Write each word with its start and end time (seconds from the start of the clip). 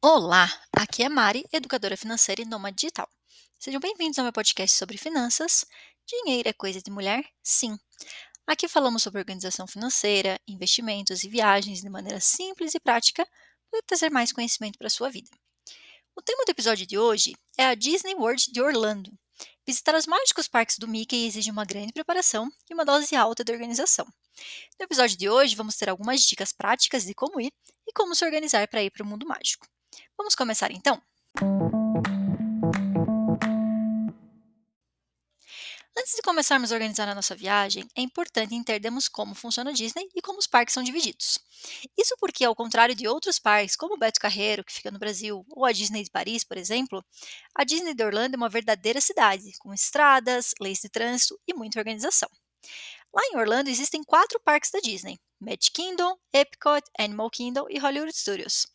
Olá, 0.00 0.48
aqui 0.70 1.02
é 1.02 1.08
Mari, 1.08 1.44
educadora 1.52 1.96
financeira 1.96 2.40
e 2.40 2.44
nômade 2.44 2.76
digital. 2.76 3.08
Sejam 3.58 3.80
bem-vindos 3.80 4.16
ao 4.16 4.22
meu 4.22 4.32
podcast 4.32 4.78
sobre 4.78 4.96
finanças. 4.96 5.64
Dinheiro 6.06 6.48
é 6.48 6.52
coisa 6.52 6.80
de 6.80 6.88
mulher? 6.88 7.28
Sim. 7.42 7.76
Aqui 8.46 8.68
falamos 8.68 9.02
sobre 9.02 9.18
organização 9.18 9.66
financeira, 9.66 10.40
investimentos 10.46 11.24
e 11.24 11.28
viagens 11.28 11.80
de 11.80 11.90
maneira 11.90 12.20
simples 12.20 12.76
e 12.76 12.80
prática 12.80 13.26
para 13.68 13.82
trazer 13.82 14.08
mais 14.08 14.30
conhecimento 14.30 14.78
para 14.78 14.86
a 14.86 14.90
sua 14.90 15.10
vida. 15.10 15.28
O 16.14 16.22
tema 16.22 16.44
do 16.44 16.50
episódio 16.50 16.86
de 16.86 16.96
hoje 16.96 17.34
é 17.56 17.66
a 17.66 17.74
Disney 17.74 18.14
World 18.14 18.52
de 18.52 18.62
Orlando. 18.62 19.10
Visitar 19.66 19.96
os 19.96 20.06
mágicos 20.06 20.46
parques 20.46 20.78
do 20.78 20.86
Mickey 20.86 21.26
exige 21.26 21.50
uma 21.50 21.64
grande 21.64 21.92
preparação 21.92 22.48
e 22.70 22.74
uma 22.74 22.84
dose 22.84 23.16
alta 23.16 23.42
de 23.42 23.50
organização. 23.50 24.06
No 24.78 24.84
episódio 24.84 25.18
de 25.18 25.28
hoje, 25.28 25.56
vamos 25.56 25.76
ter 25.76 25.88
algumas 25.88 26.22
dicas 26.22 26.52
práticas 26.52 27.04
de 27.04 27.14
como 27.14 27.40
ir 27.40 27.52
e 27.84 27.92
como 27.92 28.14
se 28.14 28.24
organizar 28.24 28.68
para 28.68 28.80
ir 28.80 28.92
para 28.92 29.02
o 29.02 29.06
mundo 29.06 29.26
mágico. 29.26 29.66
Vamos 30.16 30.34
começar 30.34 30.70
então? 30.70 31.00
Antes 35.96 36.14
de 36.14 36.22
começarmos 36.22 36.70
a 36.70 36.76
organizar 36.76 37.08
a 37.08 37.14
nossa 37.14 37.34
viagem, 37.34 37.84
é 37.96 38.00
importante 38.00 38.54
entendermos 38.54 39.08
como 39.08 39.34
funciona 39.34 39.70
a 39.70 39.72
Disney 39.72 40.08
e 40.14 40.22
como 40.22 40.38
os 40.38 40.46
parques 40.46 40.72
são 40.72 40.82
divididos. 40.82 41.40
Isso 41.98 42.14
porque, 42.20 42.44
ao 42.44 42.54
contrário 42.54 42.94
de 42.94 43.08
outros 43.08 43.40
parques, 43.40 43.74
como 43.74 43.94
o 43.94 43.98
Beto 43.98 44.20
Carreiro, 44.20 44.64
que 44.64 44.72
fica 44.72 44.92
no 44.92 44.98
Brasil, 44.98 45.44
ou 45.50 45.64
a 45.64 45.72
Disney 45.72 46.04
de 46.04 46.10
Paris, 46.10 46.44
por 46.44 46.56
exemplo, 46.56 47.04
a 47.52 47.64
Disney 47.64 47.94
de 47.94 48.04
Orlando 48.04 48.34
é 48.34 48.36
uma 48.36 48.48
verdadeira 48.48 49.00
cidade, 49.00 49.50
com 49.58 49.74
estradas, 49.74 50.54
leis 50.60 50.78
de 50.78 50.88
trânsito 50.88 51.36
e 51.48 51.52
muita 51.52 51.80
organização. 51.80 52.30
Lá 53.12 53.22
em 53.32 53.36
Orlando 53.36 53.68
existem 53.68 54.04
quatro 54.04 54.40
parques 54.44 54.70
da 54.70 54.78
Disney: 54.78 55.18
Magic 55.40 55.70
Kingdom, 55.72 56.18
Epcot, 56.32 56.82
Animal 56.98 57.30
Kingdom 57.30 57.66
e 57.70 57.78
Hollywood 57.78 58.12
Studios, 58.12 58.66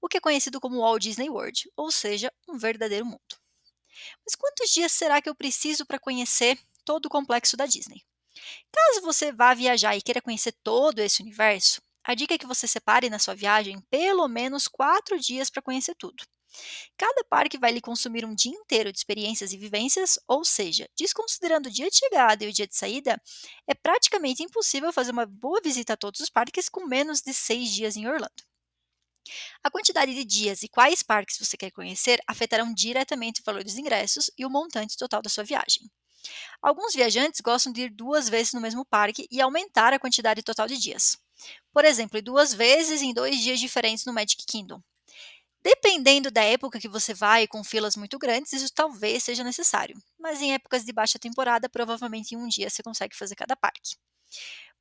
o 0.00 0.08
que 0.08 0.16
é 0.16 0.20
conhecido 0.20 0.60
como 0.60 0.80
Walt 0.80 1.02
Disney 1.02 1.30
World, 1.30 1.70
ou 1.76 1.90
seja, 1.90 2.32
um 2.48 2.58
verdadeiro 2.58 3.06
mundo. 3.06 3.38
Mas 4.24 4.34
quantos 4.34 4.70
dias 4.70 4.92
será 4.92 5.20
que 5.20 5.28
eu 5.28 5.34
preciso 5.34 5.86
para 5.86 5.98
conhecer 5.98 6.58
todo 6.84 7.06
o 7.06 7.10
complexo 7.10 7.56
da 7.56 7.66
Disney? 7.66 8.02
Caso 8.72 9.02
você 9.02 9.32
vá 9.32 9.54
viajar 9.54 9.96
e 9.96 10.02
queira 10.02 10.22
conhecer 10.22 10.52
todo 10.62 10.98
esse 11.00 11.22
universo, 11.22 11.80
a 12.02 12.14
dica 12.14 12.34
é 12.34 12.38
que 12.38 12.46
você 12.46 12.66
separe 12.66 13.10
na 13.10 13.18
sua 13.18 13.34
viagem 13.34 13.80
pelo 13.90 14.26
menos 14.26 14.66
quatro 14.66 15.18
dias 15.18 15.50
para 15.50 15.62
conhecer 15.62 15.94
tudo. 15.96 16.24
Cada 16.96 17.24
parque 17.24 17.58
vai 17.58 17.72
lhe 17.72 17.80
consumir 17.80 18.24
um 18.24 18.34
dia 18.34 18.52
inteiro 18.52 18.92
de 18.92 18.98
experiências 18.98 19.52
e 19.52 19.56
vivências, 19.56 20.18
ou 20.26 20.44
seja, 20.44 20.88
desconsiderando 20.96 21.68
o 21.68 21.72
dia 21.72 21.88
de 21.88 21.96
chegada 21.96 22.44
e 22.44 22.48
o 22.48 22.52
dia 22.52 22.66
de 22.66 22.76
saída, 22.76 23.20
é 23.66 23.74
praticamente 23.74 24.42
impossível 24.42 24.92
fazer 24.92 25.12
uma 25.12 25.26
boa 25.26 25.60
visita 25.62 25.94
a 25.94 25.96
todos 25.96 26.20
os 26.20 26.30
parques 26.30 26.68
com 26.68 26.86
menos 26.86 27.20
de 27.20 27.32
seis 27.32 27.70
dias 27.70 27.96
em 27.96 28.06
Orlando. 28.06 28.50
A 29.62 29.70
quantidade 29.70 30.14
de 30.14 30.24
dias 30.24 30.62
e 30.62 30.68
quais 30.68 31.02
parques 31.02 31.38
você 31.38 31.56
quer 31.56 31.70
conhecer 31.70 32.20
afetarão 32.26 32.72
diretamente 32.72 33.40
o 33.40 33.44
valor 33.44 33.62
dos 33.62 33.76
ingressos 33.76 34.30
e 34.36 34.44
o 34.44 34.50
montante 34.50 34.96
total 34.96 35.22
da 35.22 35.30
sua 35.30 35.44
viagem. 35.44 35.90
Alguns 36.60 36.94
viajantes 36.94 37.40
gostam 37.40 37.72
de 37.72 37.82
ir 37.82 37.90
duas 37.90 38.28
vezes 38.28 38.52
no 38.52 38.60
mesmo 38.60 38.84
parque 38.84 39.26
e 39.30 39.40
aumentar 39.40 39.92
a 39.92 39.98
quantidade 39.98 40.42
total 40.42 40.66
de 40.66 40.76
dias. 40.76 41.16
Por 41.72 41.84
exemplo, 41.84 42.20
duas 42.20 42.52
vezes 42.52 43.00
em 43.00 43.14
dois 43.14 43.40
dias 43.40 43.58
diferentes 43.58 44.04
no 44.04 44.12
Magic 44.12 44.44
Kingdom. 44.46 44.82
Dependendo 45.62 46.30
da 46.30 46.42
época 46.42 46.80
que 46.80 46.88
você 46.88 47.12
vai, 47.12 47.46
com 47.46 47.62
filas 47.62 47.94
muito 47.94 48.18
grandes, 48.18 48.52
isso 48.52 48.72
talvez 48.72 49.22
seja 49.22 49.44
necessário, 49.44 50.00
mas 50.18 50.40
em 50.40 50.54
épocas 50.54 50.84
de 50.84 50.92
baixa 50.92 51.18
temporada, 51.18 51.68
provavelmente 51.68 52.34
em 52.34 52.38
um 52.38 52.48
dia 52.48 52.70
você 52.70 52.82
consegue 52.82 53.14
fazer 53.14 53.34
cada 53.34 53.54
parque. 53.54 53.96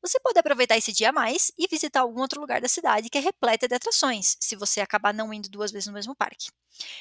Você 0.01 0.17
pode 0.21 0.39
aproveitar 0.39 0.77
esse 0.77 0.93
dia 0.93 1.09
a 1.09 1.11
mais 1.11 1.51
e 1.57 1.67
visitar 1.67 1.99
algum 1.99 2.21
outro 2.21 2.39
lugar 2.39 2.61
da 2.61 2.69
cidade 2.69 3.09
que 3.09 3.17
é 3.17 3.21
repleta 3.21 3.67
de 3.67 3.75
atrações, 3.75 4.37
se 4.39 4.55
você 4.55 4.79
acabar 4.79 5.13
não 5.13 5.33
indo 5.33 5.49
duas 5.49 5.71
vezes 5.71 5.87
no 5.87 5.93
mesmo 5.93 6.15
parque. 6.15 6.49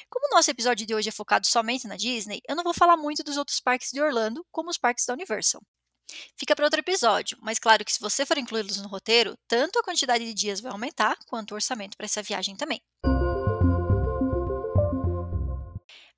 Como 0.09 0.27
o 0.27 0.35
nosso 0.35 0.51
episódio 0.51 0.85
de 0.85 0.93
hoje 0.93 1.07
é 1.07 1.11
focado 1.11 1.47
somente 1.47 1.87
na 1.87 1.95
Disney, 1.95 2.41
eu 2.47 2.57
não 2.57 2.63
vou 2.63 2.73
falar 2.73 2.97
muito 2.97 3.23
dos 3.23 3.37
outros 3.37 3.61
parques 3.61 3.91
de 3.91 4.01
Orlando, 4.01 4.45
como 4.51 4.69
os 4.69 4.77
parques 4.77 5.05
da 5.05 5.13
Universal. 5.13 5.61
Fica 6.35 6.55
para 6.55 6.65
outro 6.65 6.79
episódio, 6.81 7.37
mas 7.41 7.59
claro 7.59 7.85
que 7.85 7.93
se 7.93 7.99
você 7.99 8.25
for 8.25 8.37
incluí-los 8.37 8.81
no 8.81 8.89
roteiro, 8.89 9.37
tanto 9.47 9.79
a 9.79 9.83
quantidade 9.83 10.25
de 10.25 10.33
dias 10.33 10.59
vai 10.59 10.71
aumentar, 10.71 11.17
quanto 11.27 11.51
o 11.51 11.55
orçamento 11.55 11.95
para 11.95 12.05
essa 12.05 12.21
viagem 12.21 12.57
também. 12.57 12.81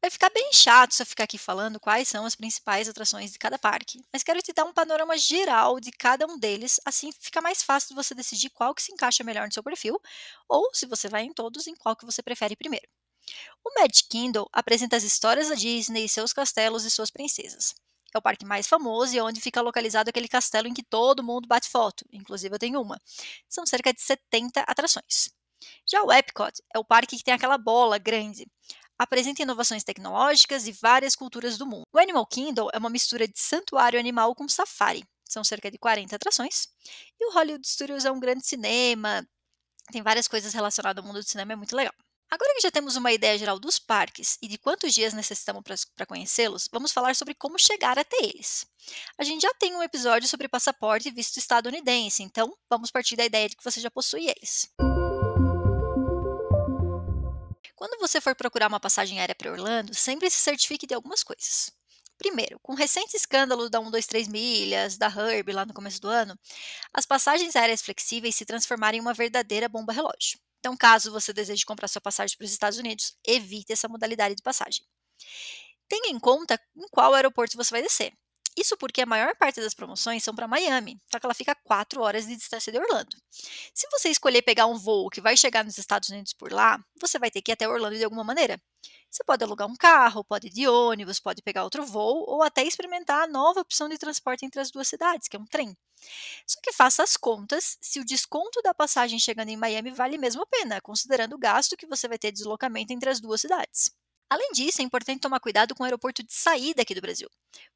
Vai 0.02 0.10
ficar 0.10 0.32
bem 0.32 0.52
chato 0.52 0.96
se 0.96 1.04
eu 1.04 1.06
ficar 1.06 1.26
aqui 1.26 1.38
falando 1.38 1.80
quais 1.80 2.08
são 2.08 2.26
as 2.26 2.34
principais 2.36 2.90
atrações 2.90 3.32
de 3.32 3.38
cada 3.38 3.60
parque, 3.60 4.04
mas 4.12 4.24
quero 4.24 4.42
te 4.42 4.52
dar 4.52 4.66
um 4.66 4.74
panorama 4.74 5.16
geral 5.16 5.80
de 5.80 5.92
cada 5.92 6.26
um 6.26 6.40
deles, 6.40 6.80
assim 6.84 7.12
fica 7.12 7.40
mais 7.40 7.62
fácil 7.62 7.90
de 7.90 7.96
você 7.96 8.16
decidir 8.16 8.50
qual 8.50 8.74
que 8.74 8.82
se 8.82 8.92
encaixa 8.92 9.24
melhor 9.24 9.46
no 9.46 9.54
seu 9.54 9.62
perfil, 9.62 10.02
ou 10.50 10.74
se 10.74 10.88
você 10.88 11.08
vai 11.08 11.22
em 11.22 11.32
todos, 11.32 11.68
em 11.68 11.76
qual 11.76 11.96
que 11.96 12.04
você 12.04 12.24
prefere 12.24 12.56
primeiro. 12.56 12.88
O 13.64 13.80
Magic 13.80 14.10
Kingdom 14.10 14.48
apresenta 14.52 14.96
as 14.96 15.04
histórias 15.04 15.50
da 15.50 15.56
Disney, 15.56 16.10
seus 16.10 16.34
castelos 16.34 16.84
e 16.84 16.90
suas 16.90 17.12
princesas. 17.12 17.76
É 18.12 18.18
o 18.18 18.22
parque 18.24 18.44
mais 18.44 18.68
famoso 18.68 19.14
e 19.14 19.20
é 19.20 19.24
onde 19.24 19.40
fica 19.40 19.62
localizado 19.62 20.10
aquele 20.10 20.28
castelo 20.28 20.68
em 20.68 20.74
que 20.74 20.84
todo 20.84 21.24
mundo 21.24 21.48
bate 21.48 21.70
foto, 21.70 22.06
inclusive 22.12 22.56
eu 22.56 22.60
tenho 22.60 22.82
uma. 22.82 23.00
São 23.48 23.68
cerca 23.68 23.94
de 23.94 24.02
70 24.02 24.62
atrações. 24.62 25.30
Já 25.88 26.02
o 26.02 26.12
Epcot 26.12 26.54
é 26.74 26.80
o 26.80 26.84
parque 26.84 27.18
que 27.18 27.24
tem 27.24 27.36
aquela 27.36 27.58
bola 27.58 28.00
grande 28.00 28.48
apresenta 29.02 29.42
inovações 29.42 29.84
tecnológicas 29.84 30.68
e 30.68 30.72
várias 30.72 31.16
culturas 31.16 31.58
do 31.58 31.66
mundo. 31.66 31.88
O 31.92 31.98
Animal 31.98 32.26
Kingdom 32.28 32.70
é 32.72 32.78
uma 32.78 32.90
mistura 32.90 33.28
de 33.28 33.40
santuário 33.40 34.00
animal 34.00 34.36
com 34.36 34.48
safari. 34.48 35.04
São 35.28 35.44
cerca 35.44 35.72
de 35.72 35.80
40 35.80 36.16
atrações. 36.16 36.68
E 37.20 37.26
o 37.26 37.34
Hollywood 37.34 37.68
Studios 37.68 38.06
é 38.06 38.12
um 38.12 38.20
grande 38.20 38.46
cinema, 38.46 39.28
tem 39.92 40.04
várias 40.04 40.28
coisas 40.28 40.54
relacionadas 40.54 41.04
ao 41.04 41.08
mundo 41.08 41.20
do 41.20 41.28
cinema, 41.28 41.54
é 41.54 41.56
muito 41.56 41.76
legal. 41.76 41.94
Agora 42.30 42.54
que 42.54 42.62
já 42.62 42.70
temos 42.70 42.96
uma 42.96 43.12
ideia 43.12 43.38
geral 43.38 43.60
dos 43.60 43.80
parques 43.80 44.38
e 44.40 44.48
de 44.48 44.58
quantos 44.58 44.94
dias 44.94 45.14
necessitamos 45.14 45.64
para 45.96 46.06
conhecê-los, 46.06 46.70
vamos 46.72 46.92
falar 46.92 47.16
sobre 47.16 47.34
como 47.34 47.58
chegar 47.58 47.98
até 47.98 48.18
eles. 48.24 48.66
A 49.18 49.24
gente 49.24 49.42
já 49.42 49.54
tem 49.56 49.76
um 49.76 49.84
episódio 49.84 50.30
sobre 50.30 50.48
passaporte 50.48 51.10
e 51.10 51.12
visto 51.12 51.38
estadunidense, 51.38 52.22
então 52.22 52.56
vamos 52.70 52.92
partir 52.92 53.16
da 53.16 53.26
ideia 53.26 53.50
de 53.50 53.58
que 53.58 53.64
você 53.64 53.82
já 53.82 53.90
possui 53.90 54.30
eles. 54.30 54.70
Quando 57.82 58.00
você 58.00 58.22
for 58.22 58.36
procurar 58.36 58.68
uma 58.68 58.80
passagem 58.80 59.20
aérea 59.20 59.34
para 59.34 59.52
Orlando, 59.52 59.92
sempre 59.96 60.30
se 60.30 60.38
certifique 60.38 60.86
de 60.86 60.94
algumas 60.94 61.24
coisas. 61.24 61.72
Primeiro, 62.16 62.60
com 62.60 62.74
o 62.74 62.76
recente 62.76 63.18
escândalo 63.18 63.72
da 63.72 63.80
123 63.80 64.28
milhas, 64.28 64.98
da 65.00 65.08
Herb 65.08 65.52
lá 65.52 65.66
no 65.66 65.74
começo 65.74 66.00
do 66.00 66.08
ano, 66.08 66.38
as 66.94 67.08
passagens 67.08 67.56
aéreas 67.56 67.82
flexíveis 67.82 68.36
se 68.36 68.46
transformaram 68.46 69.00
em 69.00 69.02
uma 69.02 69.16
verdadeira 69.16 69.68
bomba 69.68 69.92
relógio. 69.94 70.40
Então, 70.60 70.78
caso 70.78 71.12
você 71.12 71.34
deseje 71.34 71.66
comprar 71.66 71.88
sua 71.88 72.00
passagem 72.00 72.38
para 72.38 72.46
os 72.46 72.52
Estados 72.52 72.78
Unidos, 72.78 73.18
evite 73.26 73.74
essa 73.74 73.88
modalidade 73.88 74.36
de 74.36 74.44
passagem. 74.44 74.86
Tenha 75.90 76.12
em 76.12 76.20
conta 76.20 76.62
em 76.78 76.88
qual 76.92 77.16
aeroporto 77.16 77.58
você 77.58 77.72
vai 77.72 77.82
descer. 77.82 78.14
Isso 78.58 78.76
porque 78.78 79.02
a 79.02 79.06
maior 79.06 79.36
parte 79.36 79.62
das 79.62 79.74
promoções 79.74 80.24
são 80.24 80.36
para 80.36 80.48
Miami, 80.48 81.00
só 81.12 81.20
que 81.20 81.26
ela 81.26 81.34
fica 81.34 81.54
a 81.54 81.56
4 81.56 82.02
horas 82.02 82.28
de 82.28 82.36
distância 82.36 82.72
de 82.72 82.78
Orlando. 82.78 83.16
Se 83.74 83.88
você 83.92 84.10
escolher 84.10 84.42
pegar 84.42 84.66
um 84.66 84.78
voo 84.78 85.10
que 85.10 85.22
vai 85.22 85.38
chegar 85.38 85.64
nos 85.64 85.78
Estados 85.78 86.10
Unidos 86.10 86.34
por 86.34 86.52
lá, 86.52 86.78
você 87.00 87.18
vai 87.18 87.32
ter 87.32 87.42
que 87.42 87.52
ir 87.52 87.54
até 87.54 87.68
Orlando 87.68 87.98
de 87.98 88.04
alguma 88.04 88.24
maneira. 88.24 88.62
Você 89.10 89.24
pode 89.24 89.44
alugar 89.44 89.68
um 89.68 89.76
carro, 89.76 90.24
pode 90.24 90.48
ir 90.48 90.52
de 90.52 90.68
ônibus, 90.68 91.20
pode 91.20 91.42
pegar 91.42 91.64
outro 91.64 91.86
voo 91.86 92.26
ou 92.28 92.44
até 92.44 92.64
experimentar 92.64 93.24
a 93.24 93.28
nova 93.28 93.62
opção 93.62 93.88
de 93.90 93.98
transporte 93.98 94.46
entre 94.46 94.60
as 94.60 94.72
duas 94.72 94.88
cidades, 94.88 95.28
que 95.28 95.38
é 95.38 95.40
um 95.40 95.46
trem. 95.46 95.76
Só 96.48 96.60
que 96.62 96.74
faça 96.74 97.04
as 97.04 97.18
contas 97.18 97.78
se 97.82 98.00
o 98.00 98.06
desconto 98.06 98.62
da 98.62 98.74
passagem 98.74 99.20
chegando 99.20 99.50
em 99.50 99.58
Miami 99.58 99.92
vale 99.92 100.18
mesmo 100.18 100.44
a 100.44 100.48
pena, 100.48 100.82
considerando 100.82 101.36
o 101.36 101.40
gasto 101.40 101.78
que 101.78 101.88
você 101.88 102.08
vai 102.08 102.18
ter 102.20 102.32
de 102.32 102.38
deslocamento 102.40 102.94
entre 102.94 103.10
as 103.10 103.20
duas 103.20 103.42
cidades. 103.42 103.92
Além 104.32 104.54
disso, 104.54 104.82
é 104.82 104.86
importante 104.86 105.20
tomar 105.20 105.42
cuidado 105.42 105.76
com 105.76 105.84
o 105.84 105.86
aeroporto 105.86 106.24
de 106.24 106.32
saída 106.32 106.84
aqui 106.84 106.96
do 106.96 107.02
Brasil. 107.02 107.30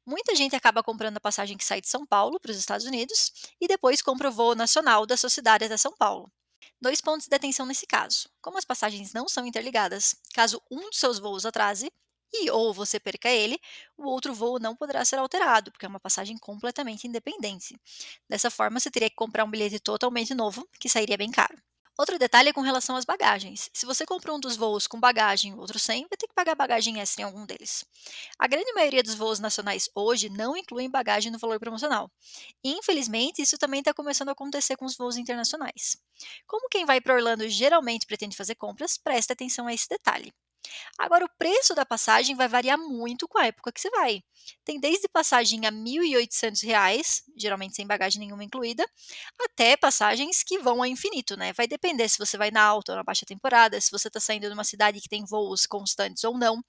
Muita 0.06 0.34
gente 0.34 0.56
acaba 0.56 0.82
comprando 0.82 1.18
a 1.18 1.20
passagem 1.20 1.54
que 1.54 1.62
sai 1.62 1.82
de 1.82 1.88
São 1.88 2.06
Paulo 2.06 2.40
para 2.40 2.50
os 2.50 2.56
Estados 2.56 2.86
Unidos 2.86 3.30
e 3.60 3.68
depois 3.68 4.00
compra 4.00 4.30
o 4.30 4.32
voo 4.32 4.54
nacional 4.54 5.04
da 5.04 5.18
sua 5.18 5.28
cidade 5.28 5.66
até 5.66 5.76
São 5.76 5.92
Paulo. 5.92 6.32
Dois 6.80 7.02
pontos 7.02 7.26
de 7.28 7.36
atenção 7.36 7.66
nesse 7.66 7.86
caso. 7.86 8.30
Como 8.40 8.56
as 8.56 8.64
passagens 8.64 9.12
não 9.12 9.28
são 9.28 9.46
interligadas, 9.46 10.16
caso 10.32 10.58
um 10.70 10.88
dos 10.88 10.98
seus 10.98 11.18
voos 11.18 11.44
atrase 11.44 11.92
e 12.32 12.50
ou 12.50 12.72
você 12.72 12.98
perca 12.98 13.28
ele, 13.28 13.60
o 13.94 14.06
outro 14.06 14.32
voo 14.32 14.58
não 14.58 14.74
poderá 14.74 15.04
ser 15.04 15.16
alterado, 15.16 15.70
porque 15.70 15.84
é 15.84 15.88
uma 15.90 16.00
passagem 16.00 16.38
completamente 16.38 17.06
independente. 17.06 17.78
Dessa 18.30 18.50
forma, 18.50 18.80
você 18.80 18.90
teria 18.90 19.10
que 19.10 19.16
comprar 19.16 19.44
um 19.44 19.50
bilhete 19.50 19.78
totalmente 19.78 20.32
novo, 20.34 20.66
que 20.80 20.88
sairia 20.88 21.18
bem 21.18 21.30
caro. 21.30 21.62
Outro 21.98 22.18
detalhe 22.18 22.50
é 22.50 22.52
com 22.52 22.60
relação 22.60 22.94
às 22.94 23.06
bagagens. 23.06 23.70
Se 23.72 23.86
você 23.86 24.04
comprou 24.04 24.36
um 24.36 24.40
dos 24.40 24.54
voos 24.54 24.86
com 24.86 25.00
bagagem 25.00 25.52
e 25.52 25.54
outro 25.54 25.78
sem, 25.78 26.06
vai 26.08 26.16
ter 26.18 26.26
que 26.26 26.34
pagar 26.34 26.54
bagagem 26.54 27.00
extra 27.00 27.22
em 27.22 27.24
algum 27.24 27.46
deles. 27.46 27.86
A 28.38 28.46
grande 28.46 28.70
maioria 28.74 29.02
dos 29.02 29.14
voos 29.14 29.40
nacionais 29.40 29.88
hoje 29.94 30.28
não 30.28 30.56
incluem 30.56 30.90
bagagem 30.90 31.32
no 31.32 31.38
valor 31.38 31.58
promocional. 31.58 32.10
Infelizmente, 32.62 33.40
isso 33.40 33.56
também 33.56 33.80
está 33.80 33.94
começando 33.94 34.28
a 34.28 34.32
acontecer 34.32 34.76
com 34.76 34.84
os 34.84 34.96
voos 34.96 35.16
internacionais. 35.16 35.96
Como 36.46 36.68
quem 36.68 36.84
vai 36.84 37.00
para 37.00 37.14
Orlando 37.14 37.48
geralmente 37.48 38.06
pretende 38.06 38.36
fazer 38.36 38.56
compras, 38.56 38.98
preste 38.98 39.32
atenção 39.32 39.66
a 39.66 39.72
esse 39.72 39.88
detalhe. 39.88 40.32
Agora, 40.98 41.24
o 41.24 41.30
preço 41.38 41.74
da 41.74 41.84
passagem 41.84 42.34
vai 42.34 42.48
variar 42.48 42.78
muito 42.78 43.28
com 43.28 43.38
a 43.38 43.46
época 43.46 43.72
que 43.72 43.80
você 43.80 43.90
vai. 43.90 44.22
Tem 44.64 44.78
desde 44.78 45.08
passagem 45.08 45.66
a 45.66 45.70
R$ 45.70 45.76
1.800, 45.76 47.22
geralmente 47.36 47.76
sem 47.76 47.86
bagagem 47.86 48.20
nenhuma 48.20 48.44
incluída, 48.44 48.88
até 49.40 49.76
passagens 49.76 50.42
que 50.42 50.58
vão 50.58 50.82
a 50.82 50.88
infinito, 50.88 51.36
né? 51.36 51.52
Vai 51.52 51.66
depender 51.66 52.08
se 52.08 52.18
você 52.18 52.36
vai 52.36 52.50
na 52.50 52.62
alta 52.62 52.92
ou 52.92 52.96
na 52.96 53.02
baixa 53.02 53.26
temporada, 53.26 53.80
se 53.80 53.90
você 53.90 54.08
está 54.08 54.20
saindo 54.20 54.46
de 54.46 54.52
uma 54.52 54.64
cidade 54.64 55.00
que 55.00 55.08
tem 55.08 55.24
voos 55.24 55.66
constantes 55.66 56.24
ou 56.24 56.38
não. 56.38 56.62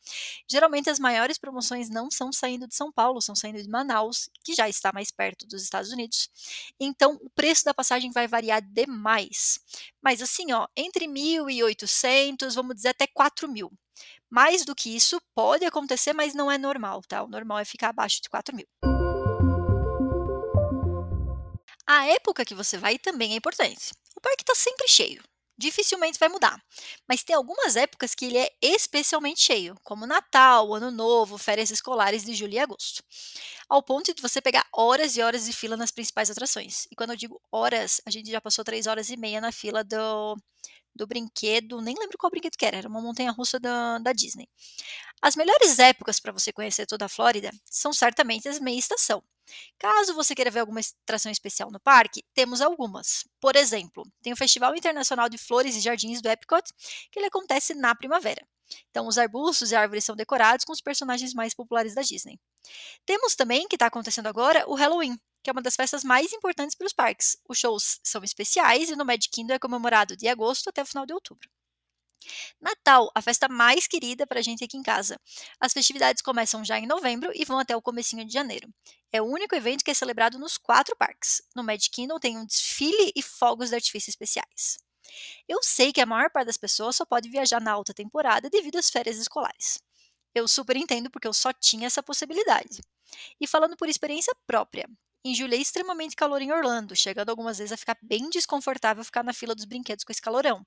Geralmente, 0.50 0.90
as 0.90 1.00
maiores 1.00 1.38
promoções 1.38 1.90
não 1.90 2.10
são 2.10 2.32
saindo 2.32 2.68
de 2.68 2.76
São 2.76 2.92
Paulo, 2.92 3.22
são 3.22 3.36
saindo 3.36 3.62
de 3.62 3.70
Manaus, 3.70 4.30
que 4.44 4.54
já 4.54 4.68
está 4.68 4.92
mais 4.94 5.12
perto 5.12 5.46
dos 5.48 5.64
Estados 5.64 5.92
Unidos. 5.92 6.30
Então, 6.80 7.18
o 7.22 7.30
preço 7.30 7.64
da 7.66 7.74
passagem 7.74 8.12
vai 8.12 8.28
variar 8.28 8.62
demais. 8.62 9.60
Mas 10.02 10.22
assim, 10.22 10.52
ó, 10.52 10.68
entre 10.76 11.08
1.800, 11.08 12.54
vamos 12.54 12.76
dizer 12.76 12.90
até 12.90 13.08
4.000. 13.08 13.70
Mais 14.30 14.66
do 14.66 14.76
que 14.76 14.96
isso 14.96 15.22
pode 15.34 15.66
acontecer, 15.66 16.14
mas 16.14 16.34
não 16.34 16.52
é 16.52 16.58
normal, 16.58 17.02
tá? 17.08 17.24
O 17.24 17.28
normal 17.28 17.60
é 17.60 17.66
ficar 17.66 17.90
abaixo 17.90 18.22
de 18.22 18.30
4 18.30 18.56
mil. 18.56 18.68
A 21.88 22.06
época 22.08 22.44
que 22.44 22.54
você 22.54 22.78
vai 22.78 23.00
também 23.00 23.34
é 23.34 23.36
importante. 23.38 23.94
O 24.16 24.20
parque 24.20 24.44
está 24.44 24.54
sempre 24.54 24.90
cheio, 24.90 25.24
dificilmente 25.58 26.20
vai 26.20 26.28
mudar. 26.28 26.62
Mas 27.08 27.24
tem 27.24 27.36
algumas 27.36 27.76
épocas 27.76 28.14
que 28.14 28.26
ele 28.26 28.38
é 28.38 28.52
especialmente 28.62 29.42
cheio, 29.42 29.76
como 29.84 30.06
Natal, 30.06 30.74
Ano 30.74 30.92
Novo, 30.92 31.38
férias 31.38 31.72
escolares 31.72 32.24
de 32.24 32.36
julho 32.36 32.54
e 32.54 32.60
agosto. 32.60 33.02
Ao 33.70 33.82
ponto 33.82 34.14
de 34.14 34.22
você 34.22 34.42
pegar 34.42 34.66
horas 34.74 35.16
e 35.16 35.22
horas 35.22 35.46
de 35.46 35.54
fila 35.54 35.78
nas 35.78 35.92
principais 35.92 36.30
atrações. 36.30 36.88
E 36.92 36.96
quando 36.96 37.12
eu 37.12 37.16
digo 37.16 37.42
horas, 37.52 38.02
a 38.06 38.12
gente 38.12 38.30
já 38.30 38.42
passou 38.42 38.64
três 38.64 38.86
horas 38.86 39.10
e 39.10 39.18
meia 39.18 39.40
na 39.40 39.52
fila 39.52 39.84
do, 39.84 40.36
do 40.98 41.08
brinquedo, 41.08 41.80
nem 41.82 41.96
lembro 41.98 42.18
qual 42.18 42.30
brinquedo 42.30 42.58
que 42.58 42.66
era, 42.66 42.78
era 42.78 42.90
uma 42.90 43.02
montanha 43.02 43.32
russa 43.32 43.60
da, 43.60 44.00
da 44.00 44.12
Disney. 44.12 44.50
As 45.22 45.36
melhores 45.36 45.80
épocas 45.80 46.20
para 46.20 46.34
você 46.34 46.52
conhecer 46.52 46.86
toda 46.86 47.06
a 47.06 47.10
Flórida 47.10 47.52
são 47.70 47.94
certamente 47.94 48.50
as 48.50 48.60
meia 48.60 48.78
estação. 48.78 49.24
Caso 49.80 50.14
você 50.14 50.36
queira 50.36 50.52
ver 50.52 50.60
alguma 50.60 50.82
atração 51.04 51.32
especial 51.32 51.72
no 51.72 51.80
parque, 51.80 52.24
temos 52.34 52.60
algumas. 52.62 53.26
Por 53.40 53.56
exemplo, 53.56 54.04
tem 54.22 54.34
o 54.34 54.38
Festival 54.38 54.76
Internacional 54.76 55.30
de 55.30 55.38
Flores 55.38 55.76
e 55.76 55.80
Jardins 55.80 56.22
do 56.22 56.30
Epcot, 56.30 56.64
que 57.12 57.20
ele 57.20 57.28
acontece 57.28 57.74
na 57.74 57.96
primavera. 57.96 58.46
Então, 58.90 59.08
os 59.08 59.18
arbustos 59.18 59.72
e 59.72 59.76
árvores 59.76 60.04
são 60.04 60.16
decorados 60.16 60.66
com 60.66 60.74
os 60.74 60.82
personagens 60.82 61.34
mais 61.34 61.54
populares 61.54 61.96
da 61.96 62.02
Disney. 62.02 62.38
Temos 63.06 63.36
também, 63.36 63.68
que 63.68 63.76
está 63.76 63.88
acontecendo 63.88 64.28
agora, 64.28 64.68
o 64.68 64.76
Halloween, 64.76 65.18
que 65.44 65.50
é 65.50 65.54
uma 65.54 65.62
das 65.62 65.76
festas 65.76 66.04
mais 66.04 66.34
importantes 66.34 66.76
para 66.76 66.88
os 66.88 66.94
parques. 66.94 67.38
Os 67.48 67.58
shows 67.58 68.00
são 68.04 68.24
especiais 68.24 68.90
e 68.90 68.96
no 68.96 69.06
Magic 69.06 69.30
Kingdom 69.30 69.54
é 69.54 69.60
comemorado 69.60 70.16
de 70.16 70.28
agosto 70.28 70.70
até 70.70 70.82
o 70.82 70.86
final 70.86 71.06
de 71.06 71.14
outubro. 71.14 71.50
Natal, 72.60 73.10
a 73.16 73.22
festa 73.22 73.48
mais 73.48 73.88
querida 73.88 74.28
para 74.28 74.40
a 74.40 74.42
gente 74.42 74.64
aqui 74.64 74.78
em 74.78 74.84
casa. 74.84 75.20
As 75.60 75.74
festividades 75.74 76.22
começam 76.22 76.66
já 76.66 76.78
em 76.78 76.86
novembro 76.86 77.32
e 77.34 77.46
vão 77.46 77.60
até 77.60 77.76
o 77.76 77.82
comecinho 77.82 78.26
de 78.26 78.34
janeiro. 78.34 78.68
É 79.12 79.22
o 79.22 79.26
único 79.26 79.56
evento 79.56 79.84
que 79.84 79.92
é 79.92 79.94
celebrado 79.94 80.38
nos 80.38 80.58
quatro 80.58 80.96
parques. 80.96 81.42
No 81.56 81.64
Magic 81.64 81.90
Kingdom 81.92 82.20
tem 82.20 82.38
um 82.38 82.46
desfile 82.46 83.12
e 83.16 83.22
fogos 83.22 83.70
de 83.70 83.76
artifício 83.76 84.10
especiais. 84.10 84.78
Eu 85.48 85.60
sei 85.64 85.94
que 85.94 86.02
a 86.02 86.06
maior 86.06 86.30
parte 86.30 86.48
das 86.48 86.58
pessoas 86.58 86.96
só 86.96 87.06
pode 87.06 87.30
viajar 87.30 87.62
na 87.62 87.72
alta 87.72 87.94
temporada 87.94 88.50
devido 88.50 88.78
às 88.78 88.90
férias 88.90 89.18
escolares. 89.18 89.80
Eu 90.38 90.48
super 90.48 90.76
entendo 90.76 91.10
porque 91.10 91.28
eu 91.28 91.34
só 91.34 91.52
tinha 91.52 91.88
essa 91.88 92.04
possibilidade. 92.04 92.82
E 93.42 93.48
falando 93.48 93.76
por 93.76 93.90
experiência 93.90 94.32
própria, 94.46 94.88
em 95.26 95.34
julho 95.34 95.56
é 95.56 95.58
extremamente 95.58 96.16
calor 96.16 96.42
em 96.44 96.52
Orlando, 96.52 96.96
chegando 96.96 97.30
algumas 97.30 97.58
vezes 97.58 97.72
a 97.72 97.78
ficar 97.78 97.98
bem 98.02 98.30
desconfortável 98.30 99.04
ficar 99.04 99.24
na 99.24 99.34
fila 99.34 99.56
dos 99.56 99.66
brinquedos 99.66 100.04
com 100.06 100.12
esse 100.12 100.22
calorão. 100.22 100.64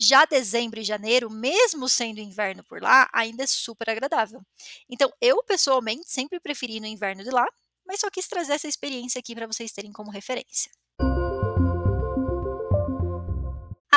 Já 0.00 0.24
dezembro 0.24 0.78
e 0.78 0.84
janeiro, 0.84 1.28
mesmo 1.28 1.88
sendo 1.88 2.20
inverno 2.20 2.62
por 2.62 2.80
lá, 2.80 3.10
ainda 3.12 3.42
é 3.42 3.46
super 3.48 3.90
agradável. 3.90 4.40
Então, 4.88 5.12
eu 5.20 5.42
pessoalmente 5.42 6.08
sempre 6.08 6.38
preferi 6.38 6.78
no 6.78 6.86
inverno 6.86 7.24
de 7.24 7.30
lá, 7.30 7.46
mas 7.84 8.00
só 8.00 8.10
quis 8.10 8.28
trazer 8.28 8.52
essa 8.52 8.68
experiência 8.68 9.18
aqui 9.18 9.34
para 9.34 9.48
vocês 9.48 9.72
terem 9.72 9.92
como 9.92 10.10
referência. 10.12 10.70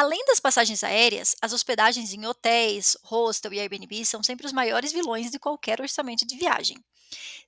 Além 0.04 0.22
das 0.26 0.38
passagens 0.38 0.84
aéreas, 0.84 1.34
as 1.42 1.54
hospedagens 1.54 2.12
em 2.12 2.26
hotéis, 2.26 2.98
hostel 3.04 3.54
e 3.54 3.60
Airbnb 3.62 4.04
são 4.04 4.22
sempre 4.22 4.46
os 4.46 4.52
maiores 4.52 4.92
vilões 4.92 5.32
de 5.32 5.40
qualquer 5.40 5.80
orçamento 5.80 6.28
de 6.28 6.36
viagem. 6.36 6.76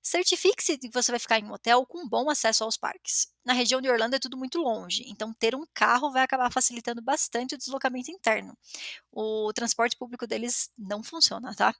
Certifique-se 0.01 0.77
de 0.77 0.87
que 0.87 0.93
você 0.93 1.11
vai 1.11 1.19
ficar 1.19 1.37
em 1.37 1.43
um 1.43 1.51
hotel 1.51 1.85
com 1.85 2.07
bom 2.07 2.29
acesso 2.29 2.63
aos 2.63 2.77
parques. 2.77 3.27
Na 3.43 3.51
região 3.51 3.81
de 3.81 3.89
Orlando 3.89 4.15
é 4.15 4.19
tudo 4.19 4.37
muito 4.37 4.57
longe, 4.57 5.03
então 5.05 5.33
ter 5.33 5.53
um 5.53 5.65
carro 5.73 6.13
vai 6.13 6.23
acabar 6.23 6.49
facilitando 6.49 7.01
bastante 7.01 7.55
o 7.55 7.57
deslocamento 7.57 8.09
interno. 8.09 8.57
O 9.11 9.51
transporte 9.51 9.97
público 9.97 10.25
deles 10.25 10.71
não 10.77 11.03
funciona, 11.03 11.53
tá? 11.53 11.75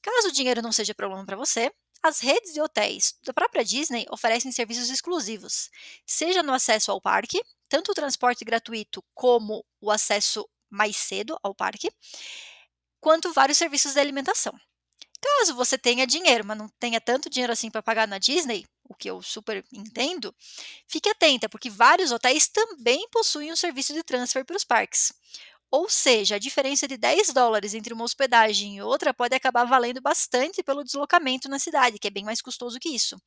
Caso 0.00 0.28
o 0.28 0.32
dinheiro 0.32 0.62
não 0.62 0.70
seja 0.70 0.94
problema 0.94 1.26
para 1.26 1.36
você, 1.36 1.72
as 2.02 2.20
redes 2.20 2.52
de 2.52 2.60
hotéis 2.60 3.14
da 3.24 3.32
própria 3.32 3.64
Disney 3.64 4.06
oferecem 4.10 4.52
serviços 4.52 4.90
exclusivos, 4.90 5.70
seja 6.06 6.42
no 6.42 6.52
acesso 6.52 6.90
ao 6.90 7.00
parque, 7.00 7.42
tanto 7.68 7.92
o 7.92 7.94
transporte 7.94 8.44
gratuito 8.44 9.02
como 9.14 9.64
o 9.80 9.90
acesso 9.90 10.48
mais 10.68 10.96
cedo 10.96 11.38
ao 11.42 11.54
parque, 11.54 11.90
quanto 13.00 13.32
vários 13.32 13.58
serviços 13.58 13.94
de 13.94 14.00
alimentação. 14.00 14.54
Caso 15.20 15.54
você 15.54 15.78
tenha 15.78 16.06
dinheiro, 16.06 16.44
mas 16.44 16.58
não 16.58 16.68
tenha 16.78 17.00
tanto 17.00 17.30
dinheiro 17.30 17.52
assim 17.52 17.70
para 17.70 17.82
pagar 17.82 18.06
na 18.06 18.18
Disney, 18.18 18.66
o 18.86 18.94
que 18.94 19.08
eu 19.08 19.22
super 19.22 19.64
entendo, 19.72 20.34
fique 20.86 21.08
atenta, 21.08 21.48
porque 21.48 21.70
vários 21.70 22.12
hotéis 22.12 22.46
também 22.48 23.08
possuem 23.10 23.50
um 23.50 23.56
serviço 23.56 23.94
de 23.94 24.02
transfer 24.02 24.44
para 24.44 24.56
os 24.56 24.64
parques. 24.64 25.12
Ou 25.76 25.90
seja, 25.90 26.36
a 26.36 26.38
diferença 26.38 26.86
de 26.86 26.96
10 26.96 27.32
dólares 27.32 27.74
entre 27.74 27.92
uma 27.92 28.04
hospedagem 28.04 28.76
e 28.76 28.82
outra 28.82 29.12
pode 29.12 29.34
acabar 29.34 29.64
valendo 29.64 30.00
bastante 30.00 30.62
pelo 30.62 30.84
deslocamento 30.84 31.48
na 31.48 31.58
cidade, 31.58 31.98
que 31.98 32.06
é 32.06 32.10
bem 32.12 32.22
mais 32.22 32.40
custoso 32.40 32.78
que 32.78 32.88
isso. 32.90 33.20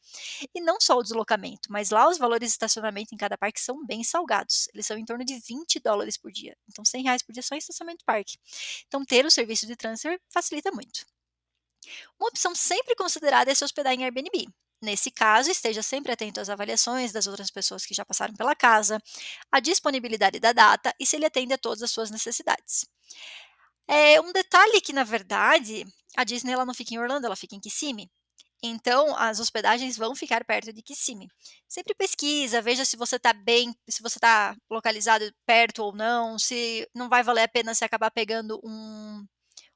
E 0.56 0.62
não 0.62 0.80
só 0.80 0.98
o 0.98 1.04
deslocamento, 1.04 1.70
mas 1.70 1.90
lá 1.90 2.08
os 2.08 2.18
valores 2.18 2.48
de 2.48 2.54
estacionamento 2.54 3.14
em 3.14 3.18
cada 3.18 3.38
parque 3.38 3.60
são 3.60 3.86
bem 3.86 4.02
salgados. 4.02 4.70
Eles 4.74 4.88
são 4.88 4.98
em 4.98 5.04
torno 5.04 5.26
de 5.26 5.38
20 5.38 5.78
dólares 5.82 6.16
por 6.18 6.32
dia. 6.32 6.56
Então, 6.70 6.86
100 6.86 7.04
reais 7.04 7.22
por 7.22 7.34
dia 7.34 7.44
só 7.44 7.54
em 7.54 7.58
estacionamento 7.58 8.06
parque. 8.06 8.38
Então, 8.88 9.04
ter 9.04 9.26
o 9.26 9.30
serviço 9.30 9.68
de 9.68 9.76
transfer 9.76 10.18
facilita 10.30 10.72
muito. 10.72 11.06
Uma 12.18 12.30
opção 12.30 12.56
sempre 12.56 12.96
considerada 12.96 13.52
é 13.52 13.56
se 13.56 13.66
hospedar 13.66 13.92
em 13.92 14.06
Airbnb. 14.06 14.48
Nesse 14.82 15.10
caso, 15.10 15.50
esteja 15.50 15.82
sempre 15.82 16.12
atento 16.12 16.40
às 16.40 16.50
avaliações 16.50 17.12
das 17.12 17.26
outras 17.26 17.50
pessoas 17.50 17.86
que 17.86 17.96
já 17.96 18.06
passaram 18.06 18.36
pela 18.36 18.56
casa, 18.56 19.02
à 19.52 19.60
disponibilidade 19.60 20.40
da 20.40 20.54
data 20.54 20.94
e 21.00 21.06
se 21.06 21.16
ele 21.16 21.26
atende 21.26 21.54
a 21.54 21.58
todas 21.58 21.82
as 21.82 21.92
suas 21.92 22.12
necessidades. 22.12 22.86
É 23.88 24.20
um 24.22 24.32
detalhe 24.34 24.82
que, 24.82 24.94
na 24.94 25.04
verdade, 25.04 25.86
a 26.16 26.24
Disney 26.24 26.54
ela 26.54 26.66
não 26.66 26.74
fica 26.74 26.94
em 26.94 27.00
Orlando, 27.00 27.26
ela 27.26 27.36
fica 27.36 27.56
em 27.56 27.60
Kissimmee. 27.60 28.10
Então, 28.62 29.16
as 29.18 29.40
hospedagens 29.40 29.98
vão 29.98 30.16
ficar 30.16 30.44
perto 30.44 30.74
de 30.74 30.82
Kissimmee. 30.82 31.28
Sempre 31.68 31.94
pesquisa, 31.96 32.62
veja 32.62 32.84
se 32.86 32.98
você 32.98 33.18
está 33.18 33.32
bem, 33.34 33.74
se 33.88 34.02
você 34.02 34.18
está 34.18 34.56
localizado 34.70 35.32
perto 35.46 35.84
ou 35.84 35.94
não, 35.96 36.40
se 36.40 36.88
não 36.94 37.08
vai 37.10 37.24
valer 37.24 37.44
a 37.44 37.48
pena 37.48 37.74
você 37.74 37.86
acabar 37.86 38.12
pegando 38.12 38.60
um 38.64 39.26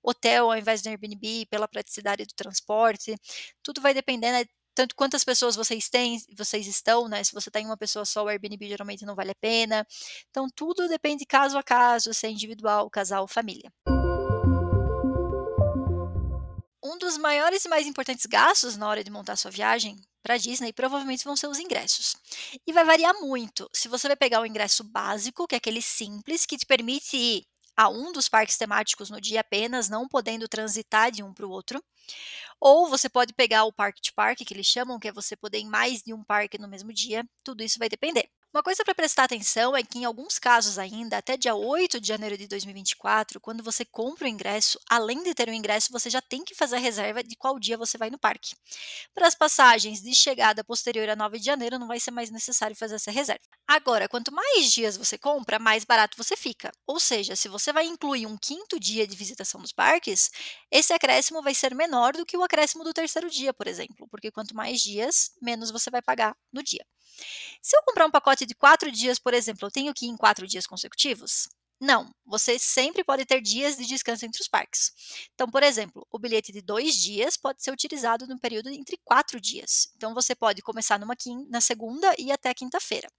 hotel 0.04 0.52
ao 0.52 0.58
invés 0.58 0.82
do 0.82 0.90
Airbnb, 0.90 1.46
pela 1.48 1.68
praticidade 1.68 2.26
do 2.26 2.34
transporte. 2.36 3.16
Tudo 3.64 3.82
vai 3.82 3.94
depender, 3.94 4.32
né, 4.32 4.46
tanto 4.74 4.96
quantas 4.96 5.24
pessoas 5.24 5.56
vocês 5.56 5.90
têm, 5.90 6.22
vocês 6.36 6.68
estão, 6.68 7.08
né? 7.08 7.24
Se 7.24 7.34
você 7.34 7.52
tem 7.52 7.66
uma 7.66 7.78
pessoa 7.78 8.06
só, 8.06 8.24
o 8.24 8.28
Airbnb 8.28 8.68
geralmente 8.68 9.06
não 9.06 9.16
vale 9.16 9.32
a 9.32 9.36
pena. 9.36 9.86
Então, 10.30 10.48
tudo 10.56 10.88
depende 10.88 11.26
caso 11.26 11.58
a 11.58 11.64
caso, 11.64 12.14
se 12.14 12.26
é 12.28 12.30
individual, 12.30 12.90
casal, 12.90 13.28
família. 13.28 13.72
Um 16.84 16.98
dos 16.98 17.18
maiores 17.18 17.64
e 17.66 17.70
mais 17.70 17.88
importantes 17.88 18.26
gastos 18.26 18.76
na 18.76 18.88
hora 18.88 19.04
de 19.04 19.12
montar 19.12 19.36
sua 19.36 19.52
viagem 19.52 19.96
para 20.22 20.38
Disney 20.38 20.72
provavelmente 20.72 21.24
vão 21.24 21.36
ser 21.36 21.48
os 21.48 21.60
ingressos. 21.60 22.16
E 22.66 22.74
vai 22.74 22.86
variar 22.86 23.14
muito. 23.22 23.70
Se 23.74 23.88
você 23.88 24.08
vai 24.08 24.16
pegar 24.16 24.42
o 24.42 24.46
ingresso 24.46 24.84
básico, 24.84 25.48
que 25.48 25.56
é 25.56 25.58
aquele 25.58 25.82
simples, 25.82 26.46
que 26.46 26.58
te 26.58 26.66
permite 26.66 27.18
ir 27.18 27.44
a 27.76 27.90
um 27.90 28.12
dos 28.12 28.30
parques 28.30 28.58
temáticos 28.58 29.10
no 29.10 29.22
dia 29.22 29.42
apenas, 29.42 29.90
não 29.90 30.08
podendo 30.08 30.48
transitar 30.48 31.12
de 31.12 31.24
um 31.24 31.34
para 31.34 31.46
o 31.48 31.50
outro. 31.50 31.84
Ou 32.60 32.88
você 32.90 33.10
pode 33.10 33.34
pegar 33.34 33.66
o 33.66 33.74
parque 33.74 34.02
de 34.02 34.14
parque, 34.14 34.46
que 34.46 34.54
eles 34.54 34.68
chamam, 34.68 35.00
que 35.00 35.08
é 35.10 35.14
você 35.14 35.36
poder 35.36 35.60
ir 35.60 35.66
mais 35.66 36.02
de 36.04 36.14
um 36.14 36.24
parque 36.24 36.58
no 36.58 36.68
mesmo 36.68 36.94
dia. 36.94 37.26
Tudo 37.44 37.64
isso 37.64 37.80
vai 37.80 37.90
depender. 37.90 38.30
Uma 38.54 38.62
coisa 38.62 38.84
para 38.84 38.94
prestar 38.94 39.24
atenção 39.24 39.78
é 39.78 39.82
que, 39.82 39.98
em 40.00 40.04
alguns 40.04 40.38
casos 40.38 40.78
ainda, 40.78 41.18
até 41.18 41.38
dia 41.38 41.56
8 41.56 42.02
de 42.02 42.08
janeiro 42.10 42.38
de 42.38 42.48
2024, 42.48 43.40
quando 43.40 43.64
você 43.64 43.86
compra 43.86 44.26
o 44.26 44.28
ingresso, 44.28 44.78
além 44.90 45.24
de 45.24 45.34
ter 45.34 45.48
o 45.48 45.54
ingresso, 45.54 45.90
você 45.90 46.10
já 46.10 46.22
tem 46.22 46.44
que 46.44 46.54
fazer 46.54 46.76
a 46.76 46.80
reserva 46.80 47.24
de 47.24 47.34
qual 47.38 47.58
dia 47.58 47.78
você 47.78 47.98
vai 47.98 48.10
no 48.10 48.20
parque. 48.20 48.54
Para 49.14 49.26
as 49.26 49.36
passagens 49.36 50.02
de 50.02 50.14
chegada 50.14 50.66
posterior 50.66 51.08
a 51.08 51.16
9 51.16 51.40
de 51.40 51.46
janeiro, 51.46 51.80
não 51.80 51.88
vai 51.88 51.98
ser 51.98 52.12
mais 52.12 52.30
necessário 52.30 52.76
fazer 52.76 52.96
essa 52.96 53.10
reserva. 53.10 53.42
Agora, 53.66 54.10
quanto 54.10 54.34
mais 54.34 54.74
dias 54.74 54.98
você 54.98 55.18
compra, 55.18 55.58
mais 55.58 55.86
barato 55.86 56.18
você 56.18 56.36
fica. 56.36 56.74
Ou 56.86 57.00
seja, 57.00 57.38
se 57.38 57.48
você 57.48 57.72
vai 57.72 57.86
incluir 57.86 58.26
um 58.26 58.38
quinto 58.38 58.78
dia 58.78 59.08
de 59.08 59.16
visitação 59.16 59.62
dos 59.62 59.72
parques, 59.72 60.30
esse 60.70 60.92
acréscimo 60.92 61.42
vai 61.42 61.56
ser 61.56 61.74
menor 61.74 62.12
do 62.14 62.26
que 62.26 62.36
o 62.36 62.44
acréscimo 62.44 62.84
do 62.84 62.94
terceiro 62.94 63.30
dia, 63.30 63.54
por 63.54 63.68
exemplo, 63.68 64.10
porque 64.10 64.30
quanto 64.30 64.54
mais 64.54 64.82
dias, 64.82 65.32
menos 65.42 65.72
você 65.72 65.90
vai 65.90 66.02
pagar 66.02 66.36
no 66.52 66.62
dia. 66.62 66.86
Se 67.62 67.76
eu 67.78 67.84
comprar 67.84 68.06
um 68.06 68.12
pacote 68.12 68.46
de 68.46 68.56
quatro 68.56 68.92
dias, 68.92 69.20
por 69.20 69.34
exemplo, 69.34 69.68
eu 69.68 69.72
tenho 69.72 69.94
que 69.94 70.06
ir 70.06 70.10
em 70.10 70.18
quatro 70.18 70.48
dias 70.48 70.68
consecutivos? 70.68 71.50
Não, 71.84 72.14
você 72.24 72.60
sempre 72.60 73.04
pode 73.04 73.26
ter 73.26 73.42
dias 73.42 73.76
de 73.76 73.88
descanso 73.88 74.24
entre 74.24 74.40
os 74.40 74.48
parques. 74.48 74.92
Então, 75.34 75.50
por 75.50 75.64
exemplo, 75.64 76.06
o 76.12 76.20
bilhete 76.20 76.52
de 76.52 76.62
dois 76.62 76.94
dias 76.94 77.36
pode 77.36 77.64
ser 77.64 77.72
utilizado 77.72 78.28
no 78.28 78.40
período 78.40 78.70
entre 78.70 79.00
quatro 79.04 79.42
dias. 79.42 79.92
Então, 79.96 80.14
você 80.14 80.36
pode 80.36 80.62
começar 80.62 81.00
numa 81.00 81.16
na 81.50 81.60
segunda 81.60 82.14
e 82.20 82.32
até 82.32 82.54
quinta-feira. 82.54 83.10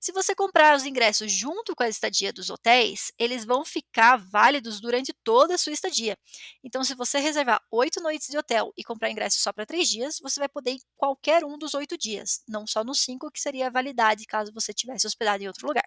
Se 0.00 0.12
você 0.12 0.34
comprar 0.34 0.76
os 0.76 0.84
ingressos 0.84 1.32
junto 1.32 1.74
com 1.74 1.82
a 1.82 1.88
estadia 1.88 2.32
dos 2.32 2.50
hotéis, 2.50 3.10
eles 3.18 3.44
vão 3.46 3.64
ficar 3.64 4.16
válidos 4.18 4.80
durante 4.80 5.14
toda 5.24 5.54
a 5.54 5.58
sua 5.58 5.72
estadia. 5.72 6.18
Então, 6.62 6.84
se 6.84 6.94
você 6.94 7.18
reservar 7.20 7.62
oito 7.70 8.02
noites 8.02 8.28
de 8.28 8.36
hotel 8.36 8.70
e 8.76 8.84
comprar 8.84 9.10
ingresso 9.10 9.40
só 9.40 9.52
para 9.52 9.64
três 9.66 9.88
dias, 9.88 10.18
você 10.20 10.40
vai 10.40 10.48
poder 10.48 10.72
ir 10.72 10.80
qualquer 10.96 11.44
um 11.44 11.56
dos 11.56 11.72
oito 11.74 11.96
dias, 11.96 12.42
não 12.46 12.66
só 12.66 12.84
nos 12.84 13.00
cinco, 13.00 13.30
que 13.30 13.40
seria 13.40 13.68
a 13.68 13.70
validade 13.70 14.26
caso 14.26 14.52
você 14.52 14.74
tivesse 14.74 15.06
hospedado 15.06 15.42
em 15.42 15.46
outro 15.46 15.66
lugar. 15.66 15.86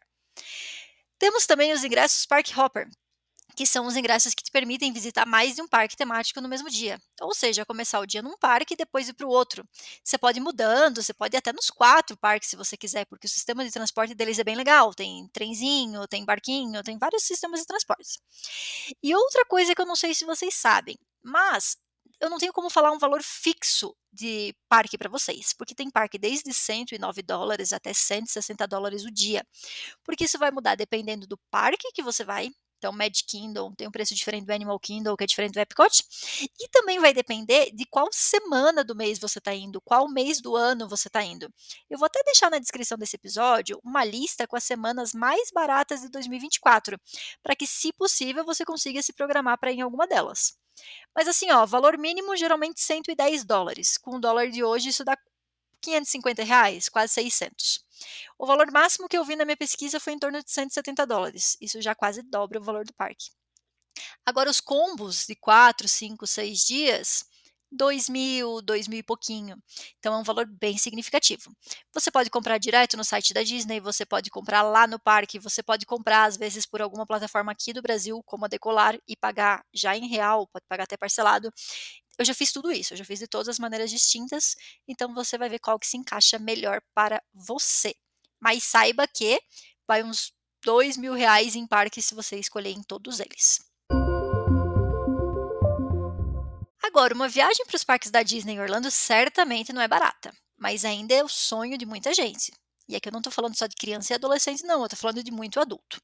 Temos 1.19 1.45
também 1.45 1.74
os 1.74 1.83
ingressos 1.83 2.25
Park 2.25 2.55
Hopper, 2.57 2.88
que 3.55 3.65
são 3.65 3.88
os 3.88 3.95
ingressos 3.97 4.36
que 4.36 4.43
te 4.43 4.51
permitem 4.51 4.93
visitar 4.93 5.25
mais 5.25 5.55
de 5.55 5.63
um 5.63 5.67
parque 5.67 5.97
temático 5.97 6.39
no 6.39 6.47
mesmo 6.47 6.69
dia. 6.69 7.01
Ou 7.21 7.33
seja, 7.33 7.65
começar 7.65 8.00
o 8.00 8.05
dia 8.05 8.21
num 8.21 8.38
parque 8.38 8.75
e 8.75 8.77
depois 8.77 9.09
ir 9.09 9.13
para 9.13 9.25
o 9.25 9.29
outro. 9.31 9.67
Você 10.03 10.15
pode 10.15 10.38
ir 10.38 10.41
mudando, 10.41 11.01
você 11.01 11.12
pode 11.12 11.36
ir 11.36 11.39
até 11.39 11.51
nos 11.51 11.71
quatro 11.71 12.15
parques 12.17 12.50
se 12.50 12.55
você 12.55 12.77
quiser, 12.77 13.05
porque 13.05 13.25
o 13.25 13.29
sistema 13.29 13.65
de 13.65 13.71
transporte 13.71 14.13
deles 14.13 14.38
é 14.38 14.43
bem 14.43 14.55
legal. 14.55 14.93
Tem 14.93 15.27
trenzinho, 15.29 16.07
tem 16.07 16.24
barquinho, 16.24 16.83
tem 16.83 17.00
vários 17.00 17.24
sistemas 17.24 17.62
de 17.62 17.65
transporte. 17.65 18.19
E 19.01 19.15
outra 19.15 19.43
coisa 19.45 19.74
que 19.74 19.81
eu 19.81 19.88
não 19.88 19.95
sei 19.95 20.13
se 20.13 20.24
vocês 20.24 20.53
sabem, 20.53 20.95
mas 21.24 21.77
eu 22.21 22.29
não 22.29 22.38
tenho 22.38 22.53
como 22.53 22.69
falar 22.69 22.91
um 22.91 22.97
valor 23.00 23.21
fixo 23.24 23.95
de 24.12 24.55
parque 24.69 24.97
para 24.97 25.09
vocês, 25.09 25.53
porque 25.53 25.75
tem 25.75 25.89
parque 25.91 26.17
desde 26.17 26.53
109 26.53 27.21
dólares 27.21 27.74
até 27.74 27.93
160 27.93 28.67
dólares 28.67 29.05
o 29.05 29.12
dia, 29.12 29.45
porque 30.03 30.25
isso 30.25 30.39
vai 30.39 30.51
mudar 30.51 30.75
dependendo 30.75 31.27
do 31.27 31.38
parque 31.51 31.91
que 31.93 32.03
você 32.03 32.24
vai. 32.25 32.51
Então, 32.77 32.91
Magic 32.91 33.25
Kingdom 33.27 33.74
tem 33.74 33.88
um 33.88 33.91
preço 33.91 34.13
diferente 34.13 34.46
do 34.46 34.51
Animal 34.51 34.79
Kingdom, 34.79 35.15
que 35.15 35.24
é 35.24 35.27
diferente 35.27 35.53
do 35.53 35.60
Epcot. 35.60 36.03
E 36.60 36.67
também 36.69 37.00
vai 37.00 37.13
depender 37.13 37.72
de 37.72 37.86
qual 37.86 38.07
semana 38.12 38.84
do 38.84 38.96
mês 38.96 39.19
você 39.19 39.39
está 39.39 39.53
indo, 39.53 39.81
qual 39.81 40.10
mês 40.10 40.41
do 40.41 40.55
ano 40.55 40.88
você 40.88 41.07
está 41.07 41.24
indo. 41.24 41.51
Eu 41.89 41.98
vou 41.98 42.05
até 42.05 42.22
deixar 42.24 42.50
na 42.50 42.60
descrição 42.60 42.98
desse 42.98 43.15
episódio 43.15 43.79
uma 43.84 44.03
lista 44.03 44.48
com 44.48 44.55
as 44.55 44.63
semanas 44.63 45.13
mais 45.13 45.50
baratas 45.51 46.01
de 46.01 46.10
2024, 46.10 47.00
para 47.43 47.55
que, 47.55 47.65
se 47.65 47.91
possível, 47.93 48.46
você 48.46 48.63
consiga 48.63 49.01
se 49.01 49.13
programar 49.13 49.57
para 49.57 49.72
ir 49.72 49.77
em 49.77 49.81
alguma 49.81 50.07
delas. 50.07 50.55
Mas 51.15 51.27
assim, 51.27 51.51
ó, 51.51 51.65
valor 51.65 51.98
mínimo 51.98 52.36
geralmente 52.36 52.79
110 52.81 53.43
dólares. 53.43 53.98
Com 53.98 54.17
o 54.17 54.19
dólar 54.19 54.50
de 54.50 54.63
hoje, 54.63 54.89
isso 54.89 55.03
dá 55.03 55.17
550 55.81 56.43
reais, 56.43 56.89
quase 56.89 57.13
600. 57.13 57.86
O 58.38 58.46
valor 58.46 58.72
máximo 58.72 59.07
que 59.07 59.17
eu 59.17 59.25
vi 59.25 59.36
na 59.36 59.46
minha 59.46 59.57
pesquisa 59.57 60.00
foi 60.00 60.13
em 60.13 60.19
torno 60.19 60.43
de 60.43 60.51
170 60.51 61.05
dólares. 61.05 61.57
Isso 61.60 61.81
já 61.81 61.96
quase 61.96 62.22
dobra 62.22 62.60
o 62.60 62.63
valor 62.63 62.86
do 62.86 62.93
parque. 62.93 63.29
Agora, 64.25 64.50
os 64.50 64.62
combos 64.62 65.25
de 65.25 65.36
4, 65.36 65.88
5, 65.88 66.27
6 66.27 66.60
dias, 66.60 67.25
2 67.71 68.09
mil, 68.09 68.62
2 68.62 68.88
mil 68.88 69.00
e 69.00 69.03
pouquinho. 69.03 69.57
Então 70.00 70.13
é 70.13 70.17
um 70.17 70.24
valor 70.24 70.45
bem 70.45 70.77
significativo. 70.77 71.51
Você 71.93 72.09
pode 72.12 72.29
comprar 72.29 72.57
direto 72.57 72.95
no 72.97 73.03
site 73.03 73.33
da 73.33 73.43
Disney, 73.43 73.79
você 73.79 74.05
pode 74.05 74.29
comprar 74.29 74.62
lá 74.62 74.88
no 74.88 75.00
parque, 75.00 75.39
você 75.39 75.62
pode 75.63 75.86
comprar 75.86 76.25
às 76.25 76.38
vezes 76.38 76.65
por 76.65 76.81
alguma 76.81 77.05
plataforma 77.05 77.51
aqui 77.51 77.74
do 77.74 77.81
Brasil, 77.81 78.21
como 78.25 78.45
a 78.45 78.47
Decolar, 78.47 78.97
e 79.07 79.15
pagar 79.15 79.63
já 79.74 79.95
em 79.97 80.07
real, 80.07 80.47
pode 80.47 80.65
pagar 80.67 80.83
até 80.83 80.97
parcelado. 80.97 81.51
Eu 82.17 82.25
já 82.25 82.33
fiz 82.33 82.51
tudo 82.51 82.71
isso, 82.71 82.93
eu 82.93 82.97
já 82.97 83.05
fiz 83.05 83.19
de 83.19 83.27
todas 83.27 83.47
as 83.50 83.59
maneiras 83.59 83.91
distintas, 83.91 84.55
então 84.88 85.13
você 85.13 85.38
vai 85.38 85.50
ver 85.50 85.59
qual 85.59 85.77
que 85.79 85.88
se 85.88 85.97
encaixa 85.97 86.39
melhor 86.39 86.81
para 86.93 87.21
você. 87.33 87.95
Mas 88.39 88.63
saiba 88.63 89.07
que 89.07 89.39
vai 89.88 90.03
uns 90.03 90.33
2 90.63 90.97
mil 90.97 91.13
reais 91.13 91.55
em 91.55 91.67
parque 91.67 92.01
se 92.01 92.15
você 92.15 92.38
escolher 92.39 92.71
em 92.71 92.83
todos 92.83 93.19
eles. 93.19 93.66
Agora, 96.97 97.13
uma 97.13 97.29
viagem 97.29 97.63
para 97.63 97.75
os 97.75 97.83
parques 97.83 98.09
da 98.09 98.23
Disney 98.23 98.53
em 98.53 98.59
Orlando 98.59 98.89
certamente 98.89 99.71
não 99.71 99.79
é 99.79 99.87
barata, 99.87 100.33
mas 100.57 100.83
ainda 100.83 101.13
é 101.13 101.23
o 101.23 101.29
sonho 101.29 101.77
de 101.77 101.85
muita 101.85 102.11
gente. 102.11 102.51
E 102.89 102.95
aqui 102.95 103.07
eu 103.07 103.11
não 103.11 103.19
estou 103.19 103.31
falando 103.31 103.55
só 103.55 103.67
de 103.67 103.75
criança 103.75 104.11
e 104.11 104.15
adolescente, 104.15 104.63
não, 104.63 104.79
eu 104.79 104.85
estou 104.87 104.97
falando 104.97 105.21
de 105.23 105.29
muito 105.29 105.59
adulto. 105.59 106.01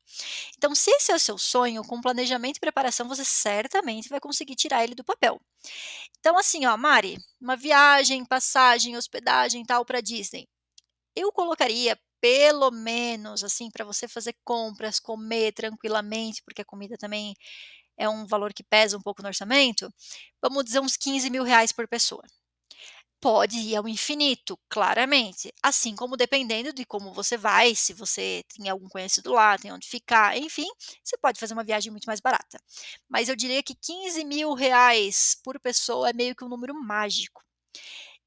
Então, 0.56 0.76
se 0.76 0.92
esse 0.92 1.12
é 1.12 1.16
o 1.16 1.20
seu 1.20 1.36
sonho, 1.36 1.82
com 1.82 2.00
planejamento 2.00 2.58
e 2.58 2.60
preparação, 2.60 3.08
você 3.08 3.26
certamente 3.26 4.08
vai 4.08 4.20
conseguir 4.20 4.56
tirar 4.56 4.84
ele 4.84 4.94
do 4.94 5.04
papel. 5.04 5.42
Então, 6.20 6.38
assim, 6.38 6.64
ó, 6.68 6.78
Mari, 6.78 7.18
uma 7.42 7.58
viagem, 7.58 8.24
passagem, 8.24 8.96
hospedagem 8.96 9.66
tal 9.66 9.84
para 9.84 10.00
Disney. 10.00 10.48
Eu 11.16 11.32
colocaria 11.32 12.00
pelo 12.22 12.70
menos, 12.72 13.44
assim, 13.44 13.72
para 13.72 13.84
você 13.84 14.08
fazer 14.08 14.36
compras, 14.46 15.00
comer 15.00 15.54
tranquilamente, 15.54 16.44
porque 16.46 16.62
a 16.62 16.66
comida 16.66 16.96
também 16.98 17.34
é 17.98 18.10
um 18.10 18.26
valor 18.26 18.54
que 18.54 18.64
pesa 18.64 18.98
um 18.98 19.02
pouco 19.02 19.22
no 19.22 19.28
orçamento, 19.28 19.92
vamos 20.42 20.64
dizer 20.66 20.80
uns 20.80 20.98
15 20.98 21.30
mil 21.30 21.44
reais 21.44 21.72
por 21.72 21.88
pessoa. 21.88 22.24
Pode 23.22 23.58
ir 23.58 23.76
ao 23.78 23.88
infinito, 23.88 24.60
claramente. 24.70 25.54
Assim 25.64 25.96
como 25.96 26.18
dependendo 26.18 26.74
de 26.74 26.86
como 26.86 27.14
você 27.14 27.38
vai, 27.38 27.74
se 27.74 27.94
você 27.94 28.44
tem 28.54 28.68
algum 28.70 28.90
conhecido 28.90 29.32
lá, 29.32 29.58
tem 29.58 29.72
onde 29.72 29.88
ficar, 29.88 30.38
enfim, 30.38 30.68
você 31.02 31.18
pode 31.18 31.40
fazer 31.40 31.54
uma 31.54 31.64
viagem 31.64 31.90
muito 31.90 32.06
mais 32.06 32.20
barata. 32.20 32.60
Mas 33.10 33.30
eu 33.30 33.36
diria 33.36 33.64
que 33.64 33.76
15 33.76 34.26
mil 34.26 34.54
reais 34.54 35.38
por 35.42 35.58
pessoa 35.60 36.10
é 36.10 36.14
meio 36.14 36.36
que 36.36 36.44
um 36.44 36.50
número 36.50 36.74
mágico. 36.76 37.42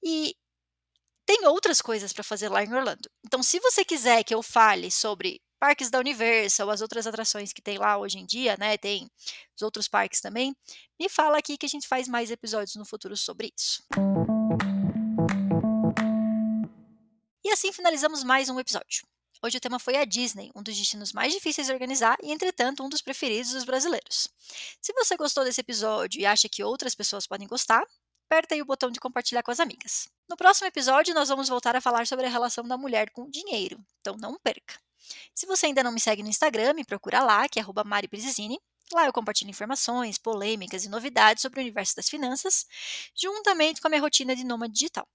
E 0.02 0.34
tem 1.26 1.46
outras 1.46 1.82
coisas 1.82 2.12
para 2.12 2.24
fazer 2.24 2.48
lá 2.48 2.62
em 2.64 2.72
Orlando. 2.72 3.10
Então, 3.24 3.42
se 3.42 3.58
você 3.60 3.84
quiser 3.84 4.24
que 4.24 4.34
eu 4.34 4.42
fale 4.42 4.90
sobre 4.90 5.40
parques 5.58 5.90
da 5.90 5.98
Universal, 5.98 6.70
as 6.70 6.80
outras 6.80 7.06
atrações 7.06 7.52
que 7.52 7.62
tem 7.62 7.78
lá 7.78 7.98
hoje 7.98 8.18
em 8.18 8.26
dia, 8.26 8.56
né? 8.58 8.76
Tem 8.76 9.10
os 9.54 9.62
outros 9.62 9.88
parques 9.88 10.20
também. 10.20 10.54
Me 10.98 11.08
fala 11.08 11.38
aqui 11.38 11.56
que 11.56 11.66
a 11.66 11.68
gente 11.68 11.88
faz 11.88 12.08
mais 12.08 12.30
episódios 12.30 12.76
no 12.76 12.84
futuro 12.84 13.16
sobre 13.16 13.52
isso. 13.56 13.82
E 17.44 17.50
assim 17.50 17.72
finalizamos 17.72 18.24
mais 18.24 18.48
um 18.48 18.58
episódio. 18.58 19.06
Hoje 19.42 19.58
o 19.58 19.60
tema 19.60 19.78
foi 19.78 19.96
a 19.96 20.04
Disney, 20.04 20.50
um 20.54 20.62
dos 20.62 20.76
destinos 20.76 21.12
mais 21.12 21.32
difíceis 21.32 21.66
de 21.66 21.72
organizar 21.72 22.16
e, 22.22 22.32
entretanto, 22.32 22.82
um 22.82 22.88
dos 22.88 23.02
preferidos 23.02 23.52
dos 23.52 23.64
brasileiros. 23.64 24.28
Se 24.80 24.92
você 24.94 25.16
gostou 25.16 25.44
desse 25.44 25.60
episódio 25.60 26.20
e 26.20 26.26
acha 26.26 26.48
que 26.48 26.64
outras 26.64 26.94
pessoas 26.94 27.26
podem 27.26 27.46
gostar, 27.46 27.84
aperta 28.28 28.54
aí 28.54 28.62
o 28.62 28.66
botão 28.66 28.90
de 28.90 28.98
compartilhar 28.98 29.42
com 29.42 29.50
as 29.50 29.60
amigas. 29.60 30.08
No 30.28 30.36
próximo 30.36 30.66
episódio, 30.66 31.14
nós 31.14 31.28
vamos 31.28 31.48
voltar 31.48 31.76
a 31.76 31.80
falar 31.80 32.06
sobre 32.06 32.26
a 32.26 32.30
relação 32.30 32.64
da 32.66 32.76
mulher 32.76 33.10
com 33.10 33.22
o 33.22 33.30
dinheiro, 33.30 33.78
então 34.00 34.16
não 34.16 34.38
perca! 34.38 34.85
Se 35.34 35.46
você 35.46 35.66
ainda 35.66 35.82
não 35.82 35.92
me 35.92 36.00
segue 36.00 36.22
no 36.22 36.28
Instagram, 36.28 36.74
me 36.74 36.84
procura 36.84 37.22
lá, 37.22 37.48
que 37.48 37.60
é 37.60 37.64
Mari 37.84 38.08
Lá 38.92 39.06
eu 39.06 39.12
compartilho 39.12 39.50
informações, 39.50 40.16
polêmicas 40.16 40.84
e 40.84 40.88
novidades 40.88 41.42
sobre 41.42 41.58
o 41.58 41.62
universo 41.62 41.96
das 41.96 42.08
finanças, 42.08 42.66
juntamente 43.16 43.80
com 43.80 43.88
a 43.88 43.90
minha 43.90 44.00
rotina 44.00 44.36
de 44.36 44.44
nômade 44.44 44.74
digital. 44.74 45.06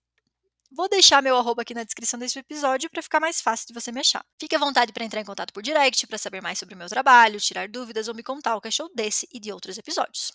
Vou 0.73 0.87
deixar 0.87 1.21
meu 1.21 1.37
arroba 1.37 1.63
aqui 1.63 1.73
na 1.73 1.83
descrição 1.83 2.17
desse 2.17 2.39
episódio 2.39 2.89
para 2.89 3.01
ficar 3.01 3.19
mais 3.19 3.41
fácil 3.41 3.67
de 3.67 3.73
você 3.73 3.91
me 3.91 3.99
achar. 3.99 4.25
Fique 4.39 4.55
à 4.55 4.59
vontade 4.59 4.93
para 4.93 5.03
entrar 5.03 5.19
em 5.19 5.25
contato 5.25 5.51
por 5.51 5.61
direct 5.61 6.07
para 6.07 6.17
saber 6.17 6.41
mais 6.41 6.59
sobre 6.59 6.75
o 6.75 6.77
meu 6.77 6.87
trabalho, 6.87 7.41
tirar 7.41 7.67
dúvidas 7.67 8.07
ou 8.07 8.15
me 8.15 8.23
contar 8.23 8.55
o 8.55 8.61
que 8.61 8.69
achou 8.69 8.89
desse 8.95 9.27
e 9.33 9.39
de 9.39 9.51
outros 9.51 9.77
episódios. 9.77 10.31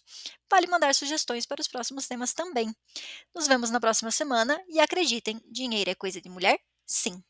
Vale 0.51 0.67
mandar 0.67 0.95
sugestões 0.95 1.47
para 1.47 1.61
os 1.61 1.69
próximos 1.69 2.07
temas 2.07 2.35
também. 2.35 2.71
Nos 3.35 3.47
vemos 3.47 3.71
na 3.71 3.81
próxima 3.81 4.11
semana 4.11 4.63
e 4.69 4.79
acreditem, 4.79 5.41
dinheiro 5.51 5.91
é 5.91 5.95
coisa 5.95 6.21
de 6.21 6.29
mulher? 6.29 6.59
Sim. 6.85 7.23